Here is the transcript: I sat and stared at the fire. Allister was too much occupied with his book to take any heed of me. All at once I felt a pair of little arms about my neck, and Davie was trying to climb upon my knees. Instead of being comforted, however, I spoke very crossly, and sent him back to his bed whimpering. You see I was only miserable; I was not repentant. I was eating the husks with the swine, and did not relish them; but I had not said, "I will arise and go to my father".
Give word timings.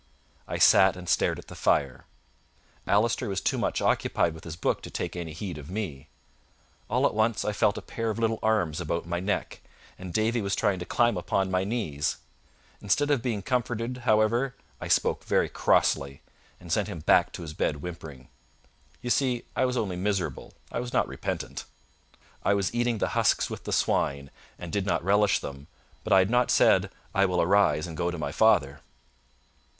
I 0.47 0.57
sat 0.57 0.95
and 0.97 1.07
stared 1.07 1.37
at 1.37 1.45
the 1.45 1.53
fire. 1.53 2.05
Allister 2.87 3.29
was 3.29 3.39
too 3.39 3.59
much 3.59 3.81
occupied 3.83 4.33
with 4.33 4.45
his 4.45 4.55
book 4.55 4.81
to 4.81 4.89
take 4.89 5.15
any 5.15 5.31
heed 5.31 5.59
of 5.59 5.69
me. 5.69 6.07
All 6.89 7.05
at 7.05 7.13
once 7.13 7.45
I 7.45 7.53
felt 7.53 7.77
a 7.77 7.83
pair 7.83 8.09
of 8.09 8.17
little 8.17 8.39
arms 8.41 8.81
about 8.81 9.05
my 9.05 9.19
neck, 9.19 9.61
and 9.99 10.11
Davie 10.11 10.41
was 10.41 10.55
trying 10.55 10.79
to 10.79 10.87
climb 10.87 11.17
upon 11.17 11.51
my 11.51 11.63
knees. 11.63 12.17
Instead 12.81 13.11
of 13.11 13.21
being 13.21 13.43
comforted, 13.43 13.97
however, 13.97 14.55
I 14.79 14.87
spoke 14.87 15.23
very 15.25 15.47
crossly, 15.47 16.23
and 16.59 16.71
sent 16.71 16.87
him 16.87 17.01
back 17.01 17.31
to 17.33 17.43
his 17.43 17.53
bed 17.53 17.75
whimpering. 17.83 18.27
You 19.03 19.11
see 19.11 19.45
I 19.55 19.65
was 19.65 19.77
only 19.77 19.97
miserable; 19.97 20.53
I 20.71 20.79
was 20.79 20.91
not 20.91 21.07
repentant. 21.07 21.63
I 22.43 22.55
was 22.55 22.73
eating 22.73 22.97
the 22.97 23.09
husks 23.09 23.51
with 23.51 23.65
the 23.65 23.71
swine, 23.71 24.31
and 24.57 24.71
did 24.73 24.87
not 24.87 25.03
relish 25.03 25.37
them; 25.37 25.67
but 26.03 26.11
I 26.11 26.17
had 26.17 26.31
not 26.31 26.49
said, 26.49 26.89
"I 27.13 27.27
will 27.27 27.39
arise 27.39 27.85
and 27.85 27.95
go 27.95 28.09
to 28.09 28.17
my 28.17 28.31
father". 28.31 28.81